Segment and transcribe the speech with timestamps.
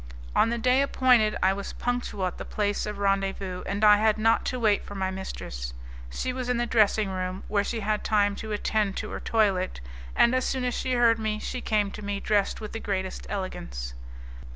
[0.35, 4.17] On the day appointed I was punctual at the place of rendezvous, and I had
[4.17, 5.75] not to wait for my mistress.
[6.09, 9.19] She was in the dressing room, where she had had time to attend to her
[9.19, 9.79] toilet,
[10.15, 13.27] and as soon as she heard me she came to me dressed with the greatest
[13.29, 13.93] elegance.